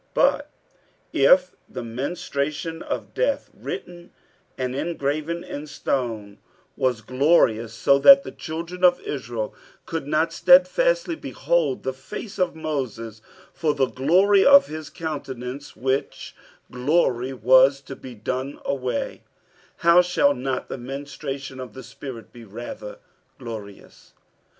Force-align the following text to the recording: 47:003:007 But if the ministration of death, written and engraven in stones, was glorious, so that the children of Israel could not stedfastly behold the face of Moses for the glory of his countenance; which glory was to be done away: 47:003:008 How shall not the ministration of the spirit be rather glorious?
47:003:007 0.15 0.15
But 0.25 0.49
if 1.13 1.55
the 1.69 1.83
ministration 1.83 2.81
of 2.81 3.13
death, 3.13 3.51
written 3.53 4.09
and 4.57 4.75
engraven 4.75 5.43
in 5.43 5.67
stones, 5.67 6.39
was 6.75 7.01
glorious, 7.01 7.75
so 7.75 7.99
that 7.99 8.23
the 8.23 8.31
children 8.31 8.83
of 8.83 8.99
Israel 9.01 9.53
could 9.85 10.07
not 10.07 10.33
stedfastly 10.33 11.15
behold 11.15 11.83
the 11.83 11.93
face 11.93 12.39
of 12.39 12.55
Moses 12.55 13.21
for 13.53 13.75
the 13.75 13.85
glory 13.85 14.43
of 14.43 14.65
his 14.65 14.89
countenance; 14.89 15.75
which 15.75 16.35
glory 16.71 17.31
was 17.33 17.79
to 17.81 17.95
be 17.95 18.15
done 18.15 18.59
away: 18.65 19.21
47:003:008 19.81 19.81
How 19.83 20.01
shall 20.01 20.33
not 20.33 20.67
the 20.67 20.79
ministration 20.79 21.59
of 21.59 21.73
the 21.73 21.83
spirit 21.83 22.33
be 22.33 22.43
rather 22.43 22.97
glorious? 23.37 24.13